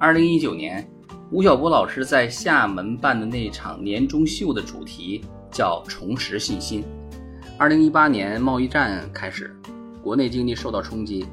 [0.00, 0.88] 二零一九年，
[1.32, 6.84] 吴晓波老师在厦门办的那场年终秀的主题叫“重拾信心”。
[7.58, 9.52] 二零一八年贸易战开始，
[10.00, 11.26] 国内经济受到冲击，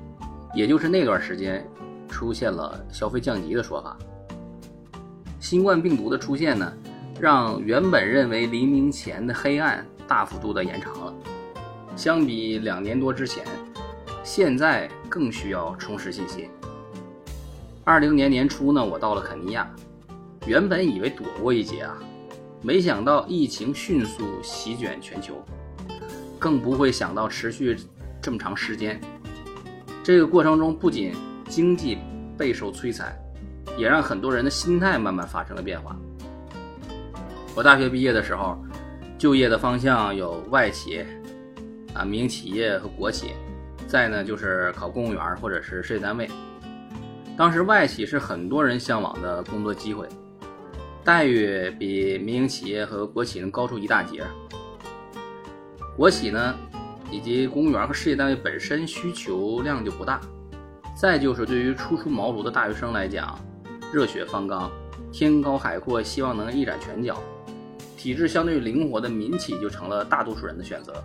[0.55, 1.63] 也就是那段时间，
[2.09, 3.95] 出现了消费降级的说法。
[5.39, 6.73] 新冠病毒的出现呢，
[7.19, 11.13] 让原本认为黎明前的黑暗大幅度的延长了。
[11.95, 13.45] 相比两年多之前，
[14.23, 16.49] 现在更需要重拾信心。
[17.85, 19.69] 二零年年初呢，我到了肯尼亚，
[20.47, 21.95] 原本以为躲过一劫啊，
[22.63, 25.35] 没想到疫情迅速席卷全球，
[26.39, 27.77] 更不会想到持续
[28.19, 28.99] 这么长时间。
[30.03, 31.13] 这个过程中，不仅
[31.47, 31.99] 经济
[32.35, 33.15] 备受摧残。
[33.77, 35.97] 也让很多人的心态慢慢发生了变化。
[37.53, 38.57] 我大学毕业的时候，
[39.17, 41.03] 就业的方向有外企、
[41.93, 43.31] 啊民营企业和国企，
[43.85, 46.29] 再呢就是考公务员或者是事业单位。
[47.37, 50.07] 当时外企是很多人向往的工作机会，
[51.03, 54.23] 待遇比民营企业和国企能高出一大截。
[55.97, 56.55] 国企呢，
[57.11, 60.21] 以及公务员和事业单位本身需求量就不大，
[60.97, 63.37] 再就是对于初出茅庐的大学生来讲。
[63.93, 64.71] 热血方刚，
[65.11, 67.21] 天高海阔，希望能一展拳脚。
[67.97, 71.03] 体制相对灵活的民企就成了大多数人的选择。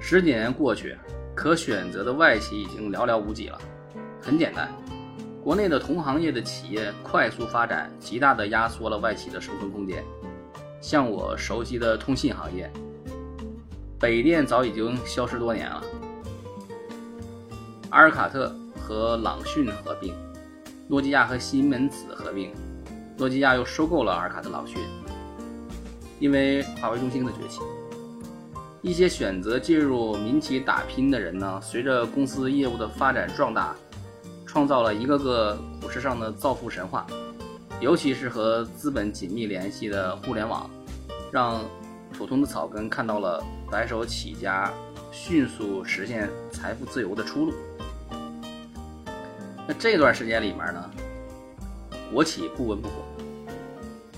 [0.00, 0.96] 十几年过去，
[1.34, 3.58] 可选择的外企已经寥寥无几了。
[4.20, 4.68] 很简单，
[5.46, 10.02] 国内的同行业的企业快速发展，极大的压缩了外企的生存空间。
[10.80, 12.68] 像我熟悉的通信行业，
[13.96, 15.80] 北电早已经消失多年了。
[17.90, 20.12] 阿尔卡特和朗讯合并。
[20.88, 22.50] 诺基亚和西门子合并，
[23.16, 24.82] 诺基亚又收购了阿尔卡特朗讯。
[26.18, 27.60] 因为华为中兴的崛起，
[28.82, 33.76] 一些选择进入民企打拼的人呢，随着公司业务的发展壮大，
[34.56, 37.06] 创造了一个个股市上的造富神话。
[37.78, 40.70] 尤其是和资本紧密联系的互联网，
[41.30, 41.62] 让
[42.16, 44.72] 普通的草根看到了白手起家
[45.12, 47.52] 迅速实现财富自由的出路。
[49.68, 50.90] 那这段时间里面呢，
[52.10, 52.94] 国企不温不火。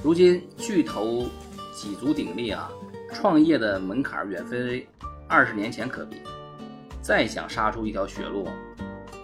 [0.04, 1.26] 如今巨头
[1.74, 2.70] 几足鼎立啊，
[3.12, 4.86] 创业的门槛远非
[5.26, 6.18] 二十年前可比。
[7.02, 8.46] 再想杀出一条血路，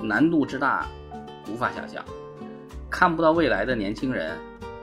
[0.01, 0.87] 难度之大，
[1.49, 2.05] 无法想象。
[2.91, 4.37] 看不到未来的年轻人，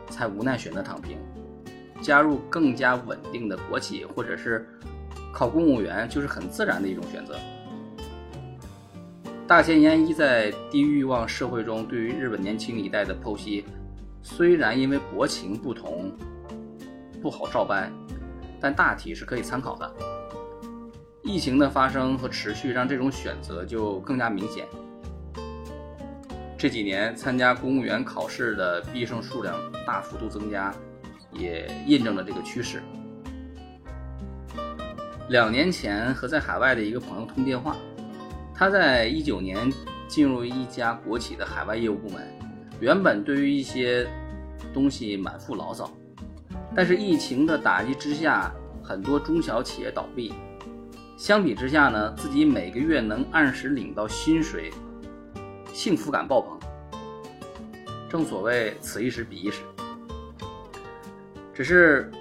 [0.10, 1.18] 才无奈选择躺平，
[2.02, 4.68] 加入更加稳定的国企，或者是
[5.34, 7.36] 考公务员，就是很自然的一种选择。
[9.48, 13.66] 大前研一在《低欲望社会》中对于日本年轻一代的剖析，
[14.22, 16.12] 虽然因为国情不同
[17.22, 17.92] 不好照搬，
[18.60, 19.92] 但大体是可以参考的。
[21.22, 24.66] 疫情的发生和持续让这种选择就更加明显。
[26.62, 30.72] 这几年参加公务员考试的毕业生数量大幅度增加，
[31.34, 32.84] 也印证了这个趋势。
[35.30, 37.76] 两年前和在海外的一个朋友通电话。
[38.54, 39.74] 他在一九年
[40.08, 42.22] 进入一家国企的海外业务部门，
[42.80, 44.08] 原本对于一些
[44.72, 45.92] 东西满腹牢骚，
[46.76, 50.32] 但是疫情的打击之下，很多中小企业倒闭，
[51.18, 54.70] 相比之下呢，自己每个月能按时领到薪水，
[55.74, 56.60] 幸福感爆棚。
[58.10, 59.62] 正所谓此一时彼一时，
[61.54, 62.12] 只是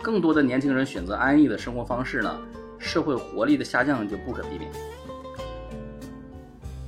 [0.00, 2.40] 更多的年轻人选择安逸的生活方式呢，
[2.78, 4.70] 社会活力的下降就不可避免。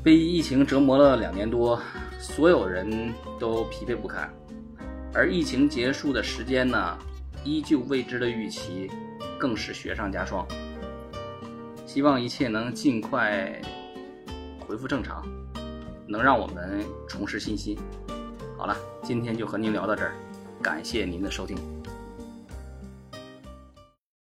[0.03, 1.81] 被疫情折磨了两年多，
[2.19, 4.33] 所有人都疲惫不堪，
[5.13, 6.99] 而疫情结束的时间呢，
[7.45, 8.91] 依旧未知的预期，
[9.39, 10.47] 更是雪上加霜。
[11.87, 13.61] 希望一切能尽快
[14.61, 15.25] 恢复正常，
[16.07, 17.77] 能让我们重拾信心。
[18.57, 20.15] 好了，今天就和您聊到这儿，
[20.63, 21.82] 感谢您的收听。